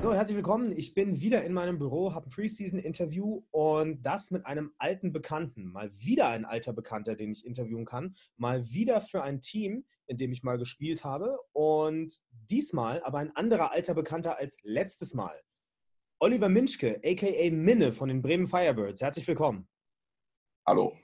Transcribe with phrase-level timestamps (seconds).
[0.00, 0.72] So, herzlich willkommen.
[0.76, 5.66] Ich bin wieder in meinem Büro, habe ein Preseason-Interview und das mit einem alten Bekannten.
[5.66, 8.16] Mal wieder ein alter Bekannter, den ich interviewen kann.
[8.36, 11.38] Mal wieder für ein Team, in dem ich mal gespielt habe.
[11.52, 15.38] Und diesmal aber ein anderer alter Bekannter als letztes Mal.
[16.18, 17.50] Oliver Minschke, a.k.a.
[17.50, 19.02] Minne von den Bremen Firebirds.
[19.02, 19.68] Herzlich willkommen.
[20.66, 20.96] Hallo.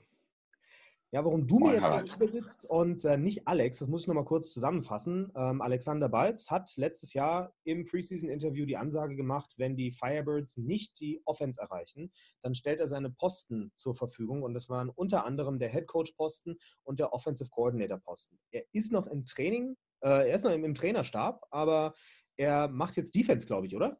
[1.17, 4.23] Ja, warum du mir jetzt gegenüber sitzt und äh, nicht Alex, das muss ich nochmal
[4.23, 5.31] kurz zusammenfassen.
[5.35, 10.99] Ähm, Alexander Balz hat letztes Jahr im Preseason-Interview die Ansage gemacht, wenn die Firebirds nicht
[10.99, 12.11] die Offense erreichen,
[12.41, 16.59] dann stellt er seine Posten zur Verfügung und das waren unter anderem der Head Coach-Posten
[16.83, 18.37] und der Offensive Coordinator-Posten.
[18.51, 21.95] Er ist noch im Training, äh, er ist noch im, im Trainerstab, aber
[22.35, 23.99] er macht jetzt Defense, glaube ich, oder?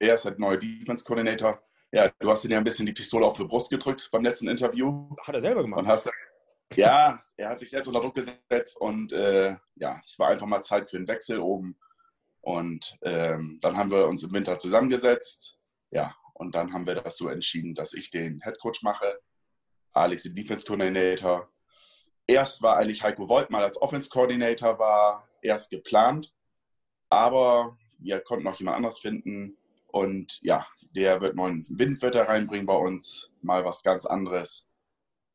[0.00, 1.62] Er ist halt neuer Defense-Coordinator
[1.92, 4.48] ja, du hast ihn ja ein bisschen die Pistole auf die Brust gedrückt beim letzten
[4.48, 5.08] Interview.
[5.22, 5.80] Hat er selber gemacht.
[5.80, 6.10] Und hast,
[6.74, 10.62] ja, er hat sich selbst unter Druck gesetzt und äh, ja, es war einfach mal
[10.62, 11.78] Zeit für einen Wechsel oben.
[12.40, 15.58] Und ähm, dann haben wir uns im Winter zusammengesetzt.
[15.90, 19.20] Ja, und dann haben wir das so entschieden, dass ich den Head Coach mache,
[19.92, 21.48] Alex den Defense Coordinator.
[22.26, 26.34] Erst war eigentlich Heiko Volt mal als Offense Coordinator war erst geplant,
[27.08, 29.56] aber wir konnten noch jemand anders finden
[29.94, 34.66] und ja, der wird neuen Wind wird er reinbringen bei uns, mal was ganz anderes.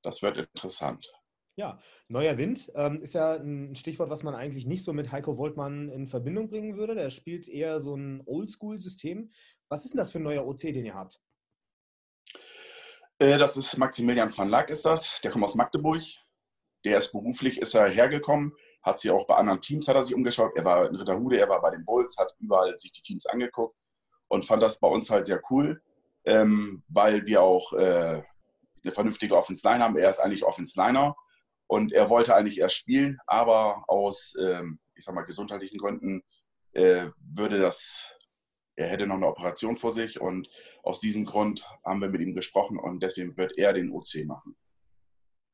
[0.03, 1.09] Das wird interessant.
[1.55, 1.79] Ja,
[2.09, 5.87] neuer Wind ähm, ist ja ein Stichwort, was man eigentlich nicht so mit Heiko Woltmann
[5.87, 6.93] in Verbindung bringen würde.
[6.93, 9.31] Der spielt eher so ein Oldschool-System.
[9.69, 11.21] Was ist denn das für ein neuer OC, den ihr habt?
[13.17, 15.21] Äh, das ist Maximilian van Lack, ist das.
[15.21, 16.01] Der kommt aus Magdeburg.
[16.83, 20.15] Der ist beruflich, ist er hergekommen, hat sich auch bei anderen Teams hat er sich
[20.15, 20.51] umgeschaut.
[20.55, 23.75] Er war in Ritterhude, er war bei den Bulls, hat überall sich die Teams angeguckt
[24.29, 25.81] und fand das bei uns halt sehr cool,
[26.23, 28.23] ähm, weil wir auch äh,
[28.83, 29.97] eine vernünftige Offense-Line haben.
[29.97, 31.15] Er ist eigentlich Offense-Liner
[31.67, 36.23] und er wollte eigentlich erst spielen, aber aus, ähm, ich sag mal, gesundheitlichen Gründen
[36.73, 38.03] äh, würde das,
[38.75, 40.47] er hätte noch eine Operation vor sich und
[40.83, 44.55] aus diesem Grund haben wir mit ihm gesprochen und deswegen wird er den OC machen.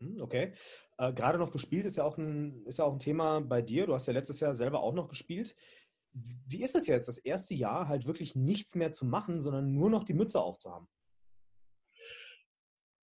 [0.02, 0.54] Hm, okay.
[0.98, 3.86] Äh, Gerade noch gespielt ist ja, auch ein, ist ja auch ein Thema bei dir.
[3.86, 5.56] Du hast ja letztes Jahr selber auch noch gespielt
[6.48, 9.90] wie ist es jetzt, das erste Jahr halt wirklich nichts mehr zu machen, sondern nur
[9.90, 10.88] noch die Mütze aufzuhaben?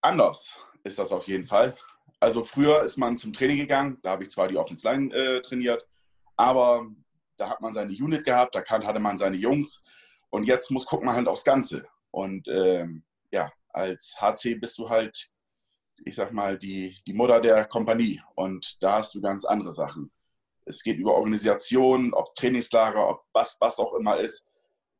[0.01, 1.75] Anders ist das auf jeden Fall.
[2.19, 5.41] Also früher ist man zum Training gegangen, da habe ich zwar die Offense Line äh,
[5.41, 5.87] trainiert,
[6.35, 6.87] aber
[7.37, 9.83] da hat man seine Unit gehabt, da hatte man seine Jungs
[10.29, 11.85] und jetzt muss gucken man halt aufs Ganze.
[12.11, 15.29] Und ähm, ja, als HC bist du halt,
[16.05, 20.11] ich sag mal, die, die Mutter der Kompanie und da hast du ganz andere Sachen.
[20.65, 24.45] Es geht über Organisation, ob Trainingslager, ob was, was auch immer ist,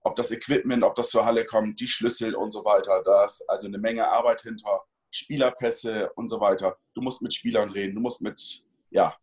[0.04, 3.02] ob das Equipment, ob das zur Halle kommt, die Schlüssel und so weiter.
[3.04, 6.78] Da ist also eine Menge Arbeit hinter, Spielerpässe und so weiter.
[6.94, 9.16] Du musst mit Spielern reden, du musst mit, ja,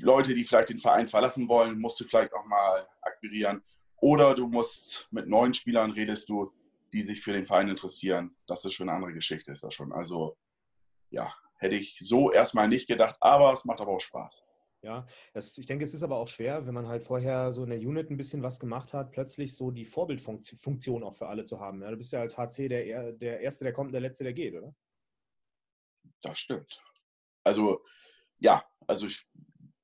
[0.00, 3.62] Leute, die vielleicht den Verein verlassen wollen, musst du vielleicht auch mal akquirieren.
[4.00, 6.52] Oder du musst mit neuen Spielern redest du,
[6.92, 8.36] die sich für den Verein interessieren.
[8.46, 9.92] Das ist schon eine andere Geschichte, ist das schon.
[9.92, 10.36] Also,
[11.10, 14.43] ja, hätte ich so erstmal nicht gedacht, aber es macht aber auch Spaß.
[14.84, 17.70] Ja, das, ich denke, es ist aber auch schwer, wenn man halt vorher so in
[17.70, 21.58] der Unit ein bisschen was gemacht hat, plötzlich so die Vorbildfunktion auch für alle zu
[21.58, 21.80] haben.
[21.80, 24.34] Ja, du bist ja als HC der, der Erste, der kommt und der Letzte, der
[24.34, 24.74] geht, oder?
[26.22, 26.82] Das stimmt.
[27.44, 27.82] Also,
[28.38, 29.26] ja, also ich,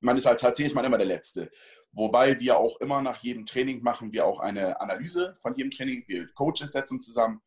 [0.01, 1.49] man ist als HC ist man immer der Letzte.
[1.93, 6.03] Wobei wir auch immer nach jedem Training machen wir auch eine Analyse von jedem Training.
[6.07, 7.41] Wir Coaches setzen zusammen.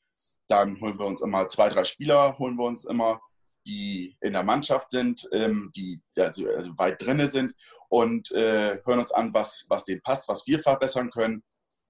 [0.49, 3.21] Dann holen wir uns immer zwei, drei Spieler, holen wir uns immer
[3.67, 6.45] die in der Mannschaft sind, ähm, die also,
[6.77, 7.55] weit drinne sind
[7.89, 11.43] und äh, hören uns an, was, was denen passt, was wir verbessern können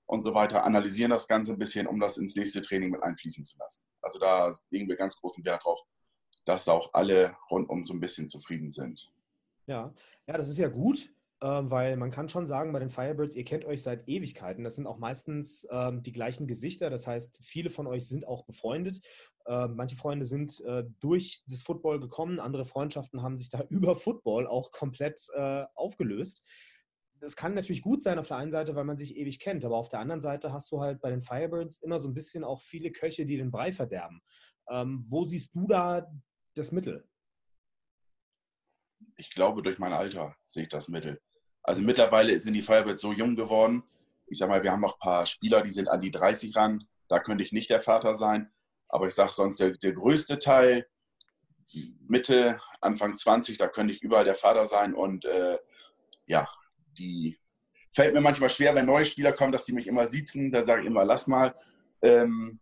[0.06, 3.44] und so weiter, analysieren das Ganze ein bisschen, um das ins nächste Training mit einfließen
[3.44, 3.84] zu lassen.
[4.02, 5.80] Also da legen wir ganz großen Wert drauf,
[6.44, 9.10] dass auch alle rundum so ein bisschen zufrieden sind.
[9.66, 9.94] Ja,
[10.26, 11.10] ja, das ist ja gut.
[11.44, 14.65] Ähm, weil man kann schon sagen, bei den Firebirds, ihr kennt euch seit Ewigkeiten.
[14.65, 16.88] Das sind auch meistens ähm, die gleichen Gesichter.
[16.88, 19.03] Das heißt, viele von euch sind auch befreundet.
[19.44, 23.94] Äh, manche Freunde sind äh, durch das Football gekommen, andere Freundschaften haben sich da über
[23.94, 26.42] Football auch komplett äh, aufgelöst.
[27.21, 29.77] Das kann natürlich gut sein auf der einen Seite, weil man sich ewig kennt, aber
[29.77, 32.63] auf der anderen Seite hast du halt bei den Firebirds immer so ein bisschen auch
[32.63, 34.22] viele Köche, die den Brei verderben.
[34.71, 36.10] Ähm, wo siehst du da
[36.54, 37.07] das Mittel?
[39.16, 41.21] Ich glaube, durch mein Alter sehe ich das Mittel.
[41.65, 43.83] Also mittlerweile sind die Firebirds so jung geworden.
[44.27, 46.87] Ich sag mal, wir haben noch ein paar Spieler, die sind an die 30 ran.
[47.09, 48.53] Da könnte ich nicht der Vater sein.
[48.89, 50.87] Aber ich sage sonst, der, der größte Teil,
[52.07, 54.95] Mitte, Anfang 20, da könnte ich überall der Vater sein.
[54.95, 55.59] Und äh,
[56.27, 56.47] ja,
[56.99, 57.41] die
[57.91, 60.53] fällt mir manchmal schwer, wenn neue Spieler kommen, dass die mich immer sitzen.
[60.53, 61.55] Da sage ich immer, lass mal,
[62.03, 62.61] ähm,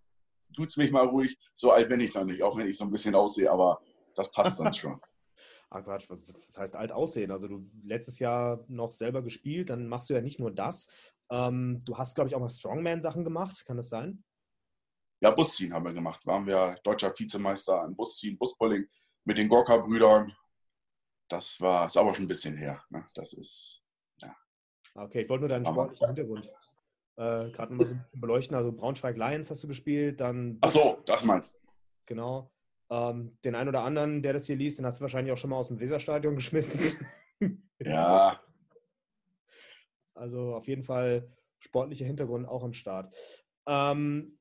[0.55, 1.37] tut's mich mal ruhig.
[1.53, 3.81] So alt bin ich noch nicht, auch wenn ich so ein bisschen aussehe, aber
[4.15, 5.01] das passt dann schon.
[5.75, 7.31] Ah, Quatsch, was, was heißt alt aussehen?
[7.31, 10.89] Also du letztes Jahr noch selber gespielt, dann machst du ja nicht nur das.
[11.31, 14.23] Ähm, du hast, glaube ich, auch mal Strongman-Sachen gemacht, kann das sein?
[15.23, 16.27] Ja, Busziehen haben wir gemacht.
[16.27, 18.87] Waren wir deutscher Vizemeister im Busziehen, Buspulling
[19.25, 20.37] mit den Gorka-Brüdern.
[21.29, 22.85] Das war, ist aber schon ein bisschen her.
[22.91, 23.09] Ne?
[23.15, 23.83] Das ist,
[24.19, 24.37] ja.
[24.95, 26.53] Okay, ich wollte nur deinen sportlichen Hintergrund
[27.17, 28.57] äh, gerade mal so beleuchten.
[28.57, 30.59] Also Braunschweig Lions hast du gespielt, dann.
[30.61, 31.59] Ach so, das meinst du.
[32.07, 32.53] Genau.
[32.93, 35.49] Ähm, den einen oder anderen, der das hier liest, den hast du wahrscheinlich auch schon
[35.49, 36.79] mal aus dem Weserstadion geschmissen.
[37.81, 38.39] ja.
[40.15, 43.15] Also auf jeden Fall sportlicher Hintergrund auch am Start.
[43.67, 44.39] Ähm,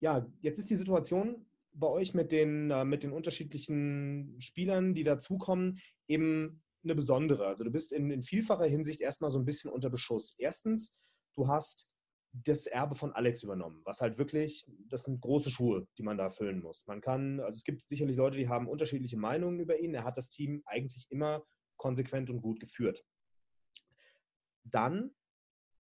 [0.00, 5.04] ja, jetzt ist die Situation bei euch mit den, äh, mit den unterschiedlichen Spielern, die
[5.04, 5.78] dazukommen,
[6.08, 7.46] eben eine besondere.
[7.46, 10.34] Also du bist in, in vielfacher Hinsicht erstmal so ein bisschen unter Beschuss.
[10.38, 10.96] Erstens,
[11.36, 11.88] du hast
[12.32, 16.30] das Erbe von Alex übernommen, was halt wirklich, das sind große Schuhe, die man da
[16.30, 16.86] füllen muss.
[16.86, 19.94] Man kann, also es gibt sicherlich Leute, die haben unterschiedliche Meinungen über ihn.
[19.94, 21.44] Er hat das Team eigentlich immer
[21.76, 23.04] konsequent und gut geführt.
[24.64, 25.14] Dann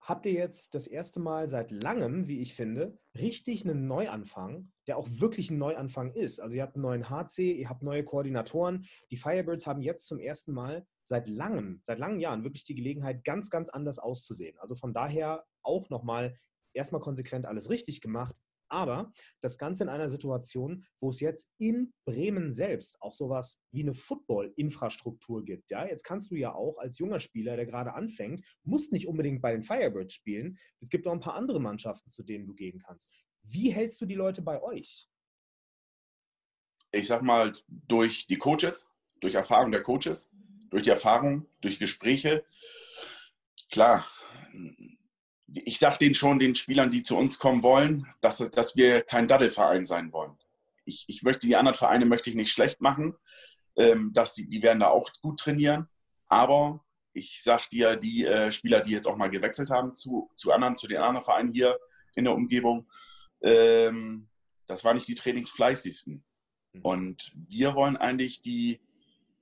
[0.06, 4.98] habt ihr jetzt das erste Mal seit langem, wie ich finde, richtig einen Neuanfang, der
[4.98, 6.40] auch wirklich ein Neuanfang ist.
[6.40, 8.86] Also ihr habt einen neuen HC, ihr habt neue Koordinatoren.
[9.10, 13.24] Die Firebirds haben jetzt zum ersten Mal seit langem, seit langen Jahren wirklich die Gelegenheit,
[13.24, 14.56] ganz, ganz anders auszusehen.
[14.60, 16.38] Also von daher auch nochmal
[16.72, 18.36] erstmal konsequent alles richtig gemacht,
[18.68, 23.82] aber das Ganze in einer Situation, wo es jetzt in Bremen selbst auch sowas wie
[23.82, 25.70] eine Football-Infrastruktur gibt.
[25.70, 29.42] Ja, jetzt kannst du ja auch als junger Spieler, der gerade anfängt, musst nicht unbedingt
[29.42, 30.58] bei den Firebirds spielen.
[30.80, 33.10] Es gibt auch ein paar andere Mannschaften, zu denen du gehen kannst.
[33.42, 35.08] Wie hältst du die Leute bei euch?
[36.92, 38.88] Ich sag mal, durch die Coaches,
[39.20, 40.30] durch Erfahrung der Coaches,
[40.70, 42.44] durch die Erfahrung, durch Gespräche.
[43.70, 44.06] Klar,
[45.48, 49.28] ich sage denen schon, den Spielern, die zu uns kommen wollen, dass, dass wir kein
[49.28, 50.36] Daddelverein sein wollen.
[50.84, 53.16] Ich, ich möchte die anderen Vereine möchte ich nicht schlecht machen,
[53.76, 55.88] ähm, dass die, die werden da auch gut trainieren.
[56.28, 60.52] Aber ich sage dir, die äh, Spieler, die jetzt auch mal gewechselt haben zu, zu
[60.52, 61.78] anderen, zu den anderen Vereinen hier
[62.14, 62.88] in der Umgebung,
[63.42, 64.28] ähm,
[64.66, 66.24] das waren nicht die trainingsfleißigsten.
[66.72, 66.80] Mhm.
[66.82, 68.80] Und wir wollen eigentlich die,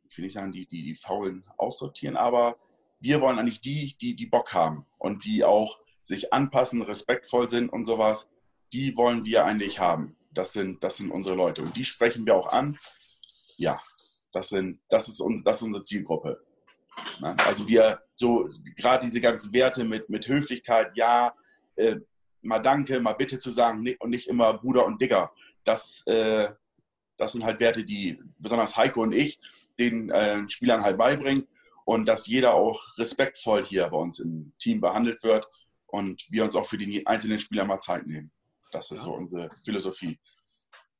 [0.09, 2.59] ich will nicht sagen, die, die, die Faulen aussortieren, aber
[3.01, 7.71] wir wollen eigentlich die, die, die Bock haben und die auch sich anpassen, respektvoll sind
[7.71, 8.31] und sowas,
[8.73, 10.17] die wollen wir eigentlich haben.
[10.33, 11.63] Das sind, das sind unsere Leute.
[11.63, 12.79] Und die sprechen wir auch an.
[13.57, 13.81] Ja,
[14.33, 16.45] das, sind, das, ist, uns, das ist unsere Zielgruppe.
[17.47, 21.35] Also wir, so gerade diese ganzen Werte mit, mit Höflichkeit, ja,
[21.77, 21.97] äh,
[22.43, 25.33] mal danke, mal bitte zu sagen und nicht immer Bruder und Digger.
[25.65, 26.51] Das, äh,
[27.17, 29.41] das sind halt Werte, die besonders Heiko und ich
[29.79, 31.47] den äh, Spielern halt beibringen
[31.85, 35.47] und dass jeder auch respektvoll hier bei uns im Team behandelt wird
[35.95, 38.33] und wir uns auch für die einzelnen Spieler mal Zeit nehmen.
[38.73, 39.07] Das ist ja.
[39.07, 40.19] so unsere Philosophie.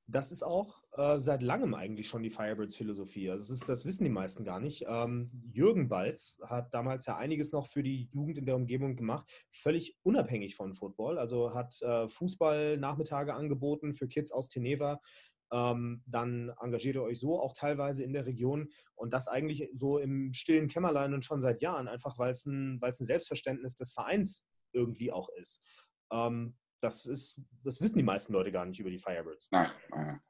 [0.07, 3.31] Das ist auch äh, seit langem eigentlich schon die Firebirds Philosophie.
[3.31, 4.85] Also das, ist, das wissen die meisten gar nicht.
[4.87, 9.27] Ähm, Jürgen Balz hat damals ja einiges noch für die Jugend in der Umgebung gemacht,
[9.51, 11.19] völlig unabhängig von Football.
[11.19, 15.01] Also hat äh, Fußball-Nachmittage angeboten für Kids aus Teneva.
[15.51, 19.99] Ähm, dann engagiert ihr euch so auch teilweise in der Region und das eigentlich so
[19.99, 24.45] im stillen Kämmerlein und schon seit Jahren, einfach weil es ein, ein Selbstverständnis des Vereins
[24.75, 25.63] irgendwie auch ist.
[26.13, 29.49] Ähm, das ist, das wissen die meisten Leute gar nicht über die Firebirds.
[29.51, 30.21] Nein, nein.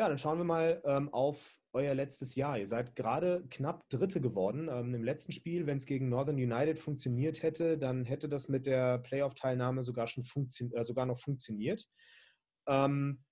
[0.00, 2.58] Ja, dann schauen wir mal ähm, auf euer letztes Jahr.
[2.58, 4.68] Ihr seid gerade knapp Dritte geworden.
[4.70, 8.64] Ähm, Im letzten Spiel, wenn es gegen Northern United funktioniert hätte, dann hätte das mit
[8.64, 10.24] der Playoff-Teilnahme sogar schon
[10.72, 11.86] äh, sogar noch funktioniert.
[12.66, 13.22] Ähm,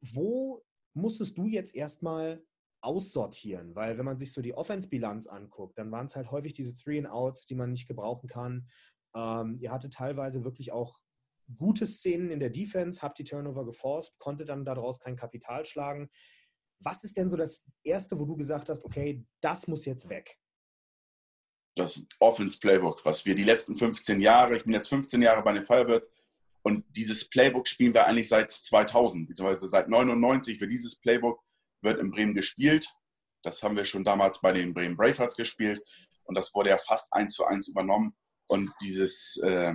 [0.00, 2.42] wo musstest du jetzt erstmal
[2.80, 6.74] aussortieren, weil wenn man sich so die Offense-Bilanz anguckt, dann waren es halt häufig diese
[6.74, 8.68] Three-and-Outs, die man nicht gebrauchen kann.
[9.14, 10.96] Ähm, ihr hattet teilweise wirklich auch
[11.56, 16.10] gute Szenen in der Defense, habt die Turnover geforst, konnte dann daraus kein Kapital schlagen.
[16.80, 20.38] Was ist denn so das Erste, wo du gesagt hast, okay, das muss jetzt weg?
[21.74, 25.64] Das Offense-Playbook, was wir die letzten 15 Jahre, ich bin jetzt 15 Jahre bei den
[25.64, 26.12] Firebirds,
[26.62, 31.42] und dieses Playbook spielen wir eigentlich seit 2000, beziehungsweise seit 99 für dieses Playbook
[31.82, 32.88] wird in Bremen gespielt.
[33.42, 35.80] Das haben wir schon damals bei den Bremen Bravehearts gespielt
[36.24, 38.14] und das wurde ja fast eins zu eins übernommen.
[38.48, 39.74] Und dieses, äh,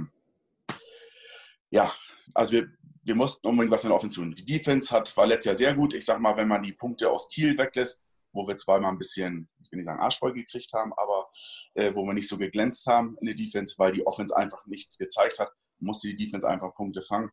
[1.70, 1.92] ja,
[2.34, 2.68] also wir,
[3.04, 4.36] wir mussten unbedingt was in der Offensive tun.
[4.36, 5.94] Die Defense hat, war letztes Jahr sehr gut.
[5.94, 9.50] Ich sag mal, wenn man die Punkte aus Kiel weglässt, wo wir zweimal ein bisschen,
[9.64, 11.28] ich will nicht sagen Arschvoll gekriegt haben, aber
[11.76, 14.98] äh, wo wir nicht so geglänzt haben in der Defense, weil die Offense einfach nichts
[14.98, 17.32] gezeigt hat, musste die Defense einfach Punkte fangen.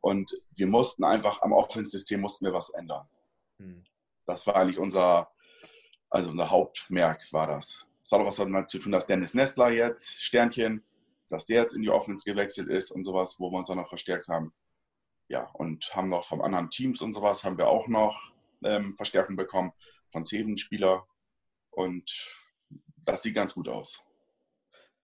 [0.00, 3.06] Und wir mussten einfach am Offense-System mussten wir was ändern.
[3.58, 3.84] Hm.
[4.26, 5.30] Das war eigentlich unser,
[6.10, 7.86] also unser Hauptmerk war das.
[8.02, 10.84] Das hat auch was damit zu tun, dass Dennis Nestler jetzt, Sternchen,
[11.28, 13.88] dass der jetzt in die Offense gewechselt ist und sowas, wo wir uns dann noch
[13.88, 14.52] verstärkt haben.
[15.28, 18.32] Ja, und haben noch vom anderen Teams und sowas, haben wir auch noch
[18.64, 19.72] ähm, Verstärkung bekommen
[20.10, 21.06] von zehn Spieler
[21.70, 22.04] und
[23.04, 24.04] das sieht ganz gut aus.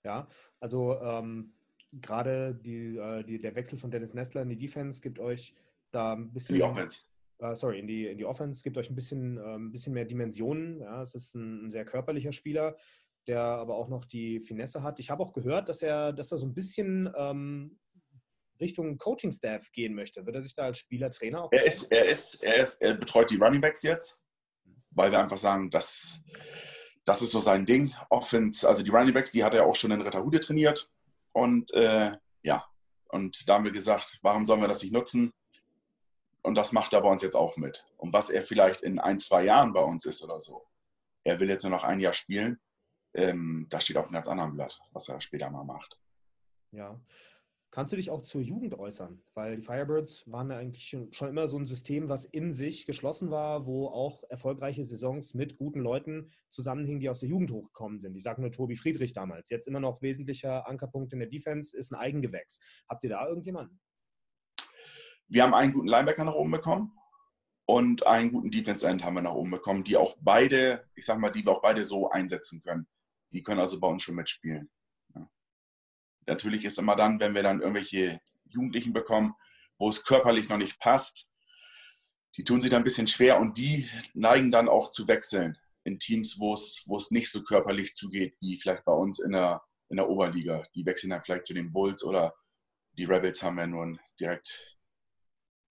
[0.05, 0.29] Ja,
[0.61, 1.55] Also ähm,
[1.93, 5.55] gerade die, äh, die, der Wechsel von Dennis Nestler in die Defense gibt euch
[5.91, 6.57] da ein bisschen.
[6.57, 7.07] In die Offense.
[7.41, 10.05] Äh, sorry, in die, in die Offense gibt euch ein bisschen, äh, ein bisschen mehr
[10.05, 10.81] Dimensionen.
[10.81, 12.77] Ja, es ist ein, ein, sehr körperlicher Spieler,
[13.27, 14.99] der aber auch noch die Finesse hat.
[15.01, 17.79] Ich habe auch gehört, dass er, dass er so ein bisschen ähm,
[18.61, 20.27] Richtung Coaching-Staff gehen möchte.
[20.27, 21.53] Wird er sich da als Spieler, Trainer auch?
[21.53, 24.21] Er ist, er ist, er ist, er betreut die Running Backs jetzt,
[24.91, 26.21] weil wir einfach sagen, dass
[27.05, 27.95] das ist so sein Ding.
[28.11, 30.91] Offense, also die Running Backs, die hat er auch schon in Retterhude trainiert.
[31.33, 32.67] Und äh, ja,
[33.09, 35.33] und da haben wir gesagt, warum sollen wir das nicht nutzen?
[36.49, 37.85] Und das macht er bei uns jetzt auch mit.
[37.99, 40.67] Und was er vielleicht in ein, zwei Jahren bei uns ist oder so,
[41.23, 42.59] er will jetzt nur noch ein Jahr spielen,
[43.13, 46.01] ähm, das steht auf einem ganz anderen Blatt, was er später mal macht.
[46.71, 46.99] Ja,
[47.71, 49.23] Kannst du dich auch zur Jugend äußern?
[49.35, 53.31] Weil die Firebirds waren ja eigentlich schon immer so ein System, was in sich geschlossen
[53.31, 58.17] war, wo auch erfolgreiche Saisons mit guten Leuten zusammenhingen, die aus der Jugend hochgekommen sind.
[58.17, 59.51] Ich sage nur Tobi Friedrich damals.
[59.51, 62.59] Jetzt immer noch wesentlicher Ankerpunkt in der Defense ist ein Eigengewächs.
[62.89, 63.79] Habt ihr da irgendjemanden?
[65.29, 66.99] Wir haben einen guten Linebacker nach oben bekommen
[67.67, 71.19] und einen guten Defense End haben wir nach oben bekommen, die auch beide, ich sag
[71.19, 72.87] mal, die wir auch beide so einsetzen können.
[73.31, 74.71] Die können also bei uns schon mitspielen.
[76.27, 79.35] Natürlich ist immer dann, wenn wir dann irgendwelche Jugendlichen bekommen,
[79.79, 81.31] wo es körperlich noch nicht passt,
[82.37, 85.99] die tun sich dann ein bisschen schwer und die neigen dann auch zu wechseln in
[85.99, 89.63] Teams, wo es, wo es nicht so körperlich zugeht, wie vielleicht bei uns in der,
[89.89, 90.65] in der Oberliga.
[90.75, 92.35] Die wechseln dann vielleicht zu den Bulls oder
[92.93, 94.78] die Rebels haben ja nun direkt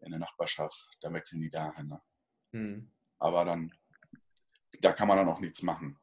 [0.01, 1.87] in der Nachbarschaft, da wechseln die dahin.
[1.87, 2.01] Ne?
[2.53, 2.91] Hm.
[3.19, 3.71] Aber dann,
[4.81, 5.97] da kann man dann auch nichts machen.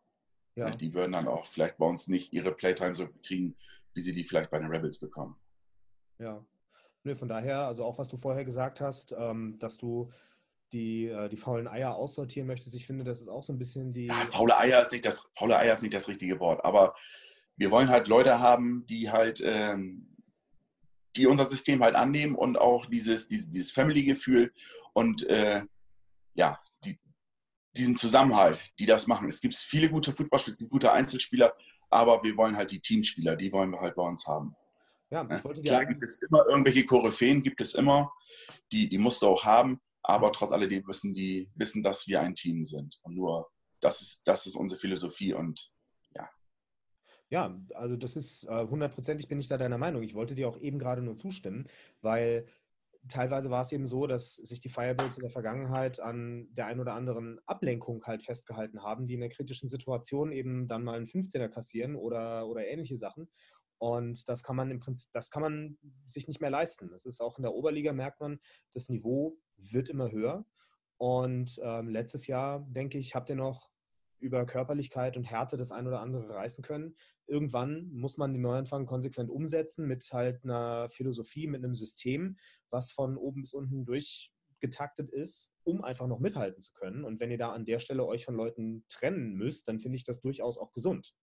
[0.57, 0.71] Ja.
[0.71, 3.57] Die würden dann auch vielleicht bei uns nicht ihre Playtime so kriegen,
[3.93, 5.37] wie sie die vielleicht bei den Rebels bekommen.
[6.19, 6.45] Ja.
[7.03, 10.11] Nee, von daher, also auch was du vorher gesagt hast, ähm, dass du
[10.73, 13.93] die, äh, die faulen Eier aussortieren möchtest, ich finde, das ist auch so ein bisschen
[13.93, 14.07] die.
[14.07, 16.95] Ja, faule Eier ist nicht das, faule Eier ist nicht das richtige Wort, aber
[17.57, 20.14] wir wollen halt Leute haben, die halt, ähm,
[21.17, 24.53] die unser System halt annehmen und auch dieses, dieses, dieses Family-Gefühl
[24.93, 25.63] und äh,
[26.35, 26.97] ja, die,
[27.77, 29.29] diesen Zusammenhalt, die das machen.
[29.29, 31.55] Es gibt viele gute Footballspieler, gute Einzelspieler,
[31.91, 34.55] aber wir wollen halt die Teamspieler, die wollen wir halt bei uns haben.
[35.11, 38.13] Ja, ich wollte Klar gibt es immer irgendwelche Koryphäen, gibt es immer,
[38.73, 42.35] die, die musst du auch haben, aber trotz alledem müssen die wissen, dass wir ein
[42.35, 42.99] Team sind.
[43.03, 43.49] Und nur
[43.81, 45.71] das ist, das ist unsere Philosophie und.
[47.31, 50.03] Ja, also das ist äh, hundertprozentig bin ich da deiner Meinung.
[50.03, 51.67] Ich wollte dir auch eben gerade nur zustimmen,
[52.01, 52.47] weil
[53.09, 56.81] teilweise war es eben so, dass sich die Fireballs in der Vergangenheit an der ein
[56.81, 61.07] oder anderen Ablenkung halt festgehalten haben, die in der kritischen Situation eben dann mal einen
[61.07, 63.29] 15er kassieren oder, oder ähnliche Sachen.
[63.79, 66.91] Und das kann man im Prinzip, das kann man sich nicht mehr leisten.
[66.91, 68.39] Das ist auch in der Oberliga, merkt man,
[68.73, 70.47] das Niveau wird immer höher.
[70.97, 73.74] Und ähm, letztes Jahr, denke ich, habt ihr noch
[74.25, 76.97] über Körperlichkeit und Härte das ein oder andere reißen können.
[77.27, 82.37] Irgendwann muss man den Neuanfang konsequent umsetzen mit halt einer Philosophie, mit einem System,
[82.71, 87.05] was von oben bis unten durchgetaktet ist, um einfach noch mithalten zu können.
[87.05, 90.05] Und wenn ihr da an der Stelle euch von Leuten trennen müsst, dann finde ich
[90.05, 91.15] das durchaus auch gesund.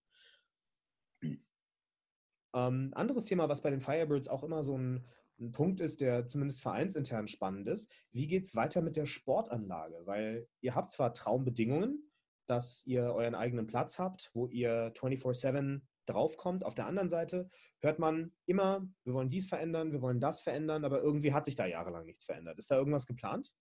[2.54, 5.08] Ähm, anderes Thema, was bei den Firebirds auch immer so ein,
[5.40, 7.92] ein Punkt ist, der zumindest vereinsintern spannend ist.
[8.12, 10.02] Wie geht es weiter mit der Sportanlage?
[10.06, 12.11] Weil ihr habt zwar Traumbedingungen,
[12.52, 16.66] dass ihr euren eigenen Platz habt, wo ihr 24-7 draufkommt.
[16.66, 20.84] Auf der anderen Seite hört man immer, wir wollen dies verändern, wir wollen das verändern,
[20.84, 22.60] aber irgendwie hat sich da jahrelang nichts verändert.
[22.60, 23.54] Ist da irgendwas geplant?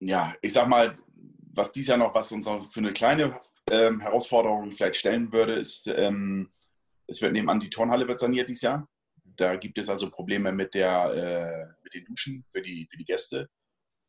[0.00, 0.96] Ja, ich sag mal,
[1.54, 3.38] was dies Jahr noch, was uns noch für eine kleine
[3.70, 6.50] ähm, Herausforderung vielleicht stellen würde, ist, ähm,
[7.06, 8.88] es wird nebenan die Turnhalle wird saniert dieses Jahr.
[9.24, 13.04] Da gibt es also Probleme mit, der, äh, mit den Duschen für die, für die
[13.04, 13.48] Gäste.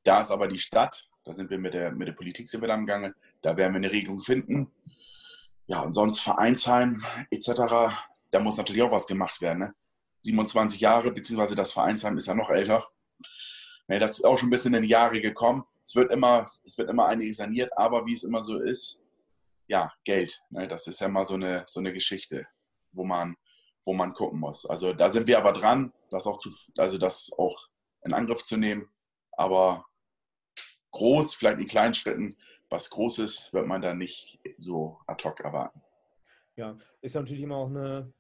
[0.04, 2.68] Da ist aber die Stadt da sind wir mit der, mit der Politik sind wir
[2.68, 3.14] dann gegangen.
[3.42, 4.72] Da werden wir eine Regelung finden.
[5.68, 7.52] Ja, und sonst Vereinsheim etc.,
[8.32, 9.60] da muss natürlich auch was gemacht werden.
[9.60, 9.76] Ne?
[10.20, 12.84] 27 Jahre, beziehungsweise das Vereinsheim ist ja noch älter.
[13.88, 15.64] Ja, das ist auch schon ein bisschen in die Jahre gekommen.
[15.84, 19.06] Es wird immer, es wird immer einiges saniert, aber wie es immer so ist,
[19.68, 20.42] ja, Geld.
[20.50, 20.68] Ne?
[20.68, 22.48] Das ist ja mal so eine, so eine Geschichte,
[22.92, 23.36] wo man,
[23.86, 24.66] wo man gucken muss.
[24.66, 27.70] Also da sind wir aber dran, das auch zu, also das auch
[28.04, 28.90] in Angriff zu nehmen.
[29.34, 29.86] Aber
[30.94, 32.38] groß, vielleicht in kleinen Schritten.
[32.70, 35.82] Was Großes wird man da nicht so ad hoc erwarten.
[36.56, 38.14] Ja, ist natürlich immer auch eine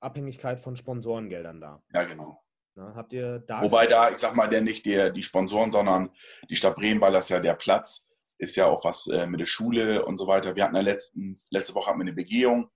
[0.00, 1.82] Abhängigkeit von Sponsorengeldern da.
[1.92, 2.42] Ja, genau.
[2.74, 6.10] Na, habt ihr da Wobei da, ich sag mal, der nicht der, die Sponsoren, sondern
[6.48, 8.06] die Stadt Bremen, weil das ja der Platz
[8.38, 10.54] ist ja auch was äh, mit der Schule und so weiter.
[10.54, 12.70] Wir hatten ja letztens, letzte Woche hatten wir eine Begehung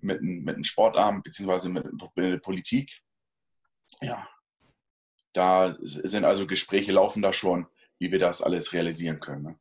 [0.00, 3.00] mit, mit einem Sportamt beziehungsweise mit, mit der Politik.
[4.00, 4.28] Ja,
[5.32, 7.66] da sind also Gespräche laufen da schon
[7.98, 9.42] wie wir das alles realisieren können.
[9.42, 9.58] Ne?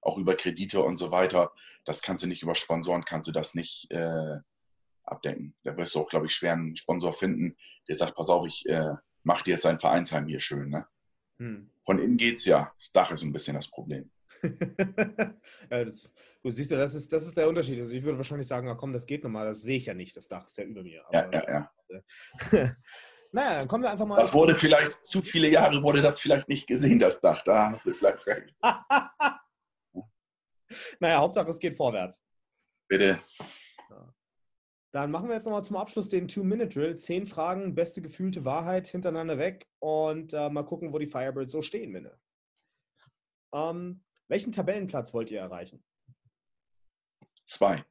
[0.00, 1.52] Auch über Kredite und so weiter.
[1.84, 4.38] Das kannst du nicht über Sponsoren, kannst du das nicht äh,
[5.04, 5.54] abdecken.
[5.62, 7.56] Da wirst du auch, glaube ich, schwer einen Sponsor finden,
[7.88, 10.70] der sagt, pass auf, ich äh, mache dir jetzt ein Vereinsheim hier schön.
[10.70, 10.86] Ne?
[11.38, 11.70] Hm.
[11.84, 12.72] Von innen geht es ja.
[12.78, 14.10] Das Dach ist ein bisschen das Problem.
[15.70, 16.10] ja, das,
[16.42, 17.78] du siehst ja, das ist, das ist der Unterschied.
[17.80, 20.16] Also ich würde wahrscheinlich sagen, ach komm, das geht nochmal, das sehe ich ja nicht,
[20.16, 21.04] das Dach ist ja über mir.
[21.06, 22.76] Aber, ja, ja, ja.
[23.36, 24.16] naja, dann kommen wir einfach mal.
[24.16, 27.44] Das wurde vielleicht, zu viele Jahre wurde das vielleicht nicht gesehen, das Dach.
[27.44, 28.54] Da hast du vielleicht recht.
[31.00, 32.24] naja, Hauptsache es geht vorwärts.
[32.88, 33.18] Bitte.
[34.90, 36.96] Dann machen wir jetzt nochmal zum Abschluss den Two-Minute-Drill.
[36.96, 41.60] Zehn Fragen, beste gefühlte Wahrheit hintereinander weg und äh, mal gucken, wo die Firebirds so
[41.60, 42.18] stehen, Minne.
[43.52, 45.84] Ähm, welchen Tabellenplatz wollt ihr erreichen?
[47.44, 47.84] Zwei.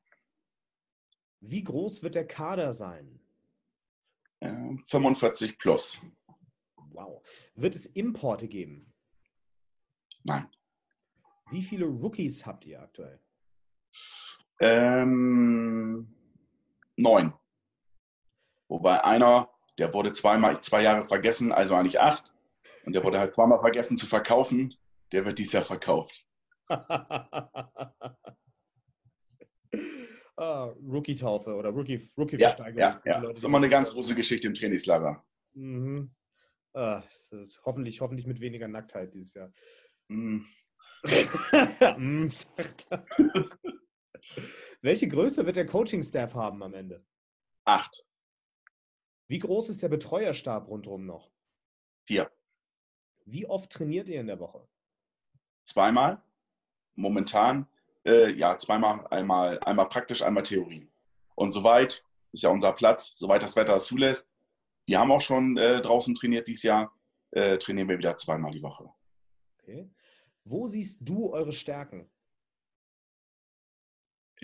[1.40, 3.22] Wie groß wird der Kader sein?
[4.46, 6.02] Äh, 45 plus.
[6.92, 7.22] Wow.
[7.56, 8.94] Wird es Importe geben?
[10.24, 10.50] Nein.
[11.52, 13.20] Wie viele Rookies habt ihr aktuell?
[14.60, 16.16] Ähm,
[16.96, 17.34] neun.
[18.68, 22.32] Wobei einer, der wurde zweimal, zwei Jahre vergessen, also eigentlich acht.
[22.86, 24.74] Und der wurde halt zweimal vergessen zu verkaufen.
[25.12, 26.26] Der wird dieses Jahr verkauft.
[30.38, 32.78] ah, Rookie-Taufe oder Rookie-Versteigerung.
[32.78, 33.22] Ja, ja, ja.
[33.22, 35.24] das ist immer eine ganz große Geschichte im Trainingslager.
[35.54, 36.12] Mhm.
[36.74, 37.04] Ah,
[37.64, 39.52] hoffentlich, hoffentlich mit weniger Nacktheit dieses Jahr.
[40.10, 40.42] Mm.
[41.98, 43.06] mm, sagt er.
[44.82, 47.06] Welche Größe wird der Coaching-Staff haben am Ende?
[47.64, 48.06] Acht.
[49.28, 51.32] Wie groß ist der Betreuerstab rundherum noch?
[52.04, 52.30] Vier.
[53.26, 54.68] Wie oft trainiert ihr in der Woche?
[55.64, 56.22] Zweimal.
[56.96, 57.68] Momentan,
[58.06, 60.90] äh, ja, zweimal, einmal, einmal praktisch, einmal Theorie.
[61.36, 64.30] Und soweit, ist ja unser Platz, soweit das Wetter es zulässt,
[64.88, 66.94] wir haben auch schon äh, draußen trainiert dieses Jahr,
[67.32, 68.90] äh, trainieren wir wieder zweimal die Woche.
[69.60, 69.90] Okay.
[70.44, 72.10] Wo siehst du eure Stärken?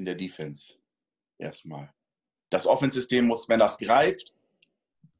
[0.01, 0.73] in der Defense.
[1.37, 1.93] Erstmal.
[2.49, 4.33] Das Offensystem muss, wenn das greift,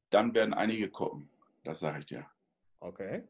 [0.10, 1.30] dann werden einige gucken.
[1.64, 2.26] Das sage ich dir.
[2.80, 3.28] Okay.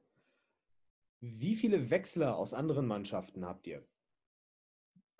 [1.19, 3.85] Wie viele Wechsler aus anderen Mannschaften habt ihr?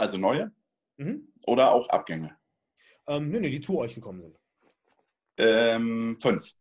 [0.01, 0.51] Also neue?
[0.97, 1.27] Mhm.
[1.45, 2.35] Oder auch Abgänge?
[3.05, 4.39] Ähm, nee, nee, die zu euch gekommen sind.
[5.37, 6.55] Ähm, fünf.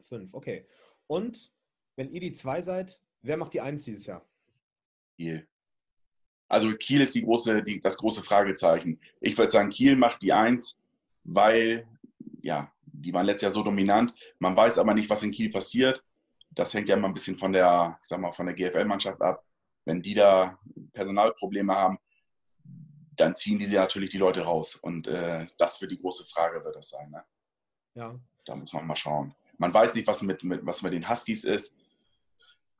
[0.00, 0.66] Fünf, okay.
[1.06, 1.52] Und
[1.96, 4.26] wenn ihr die zwei seid, wer macht die eins dieses Jahr?
[5.18, 5.46] Ihr.
[6.48, 8.98] Also Kiel ist die große, die, das große Fragezeichen.
[9.20, 10.80] Ich würde sagen, Kiel macht die Eins,
[11.22, 11.86] weil,
[12.40, 14.14] ja, die waren letztes Jahr so dominant.
[14.38, 16.02] Man weiß aber nicht, was in Kiel passiert.
[16.50, 19.44] Das hängt ja immer ein bisschen von der, ich sag mal, von der GFL-Mannschaft ab.
[19.84, 20.58] Wenn die da
[20.94, 21.98] Personalprobleme haben,
[23.16, 24.76] dann ziehen diese natürlich die Leute raus.
[24.76, 27.10] Und äh, das wird die große Frage, wird das sein.
[27.10, 27.24] Ne?
[27.94, 28.18] Ja.
[28.44, 29.34] Da muss man mal schauen.
[29.58, 31.76] Man weiß nicht, was mit, mit, was mit den Huskies ist.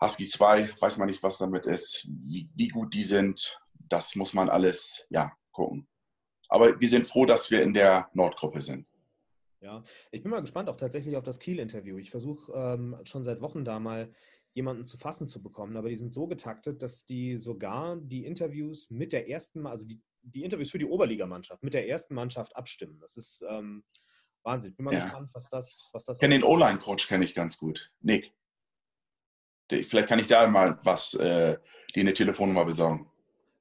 [0.01, 3.61] Husky 2, weiß man nicht, was damit ist, wie, wie gut die sind.
[3.89, 5.87] Das muss man alles ja, gucken.
[6.49, 8.87] Aber wir sind froh, dass wir in der Nordgruppe sind.
[9.61, 11.97] Ja, ich bin mal gespannt auch tatsächlich auf das Kiel-Interview.
[11.97, 14.13] Ich versuche ähm, schon seit Wochen da mal
[14.53, 18.91] jemanden zu fassen zu bekommen, aber die sind so getaktet, dass die sogar die Interviews
[18.91, 22.99] mit der ersten, also die, die Interviews für die Oberligamannschaft mit der ersten Mannschaft abstimmen.
[23.01, 23.85] Das ist ähm,
[24.43, 24.71] Wahnsinn.
[24.71, 25.01] Ich bin mal ja.
[25.01, 26.17] gespannt, was das, was das.
[26.17, 28.33] Ich kenne den O-Line-Coach kenne ich ganz gut, Nick.
[29.69, 31.57] Vielleicht kann ich da mal was, äh,
[31.95, 33.11] die eine Telefonnummer besorgen.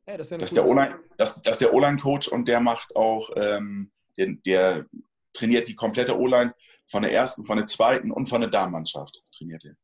[0.05, 3.29] Ja, das, das, ist der Online, das, das ist der O-Line-Coach und der macht auch,
[3.37, 4.85] ähm, der, der,
[5.31, 6.53] trainiert die komplette O-Line
[6.85, 9.75] von der ersten, von der zweiten und von der Damenmannschaft trainiert er.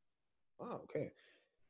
[0.60, 1.14] Ah, okay.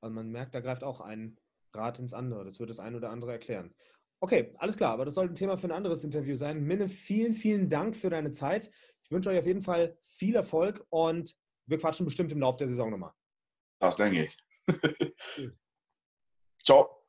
[0.01, 1.37] Also man merkt, da greift auch ein
[1.73, 2.45] Rad ins andere.
[2.45, 3.73] Das wird das ein oder andere erklären.
[4.21, 6.61] Okay, alles klar, aber das sollte ein Thema für ein anderes Interview sein.
[6.61, 8.69] Minne, vielen, vielen Dank für deine Zeit.
[9.03, 12.67] Ich wünsche euch auf jeden Fall viel Erfolg und wir quatschen bestimmt im Laufe der
[12.67, 13.13] Saison nochmal.
[13.79, 14.37] Das denke ich.
[16.63, 17.05] Ciao.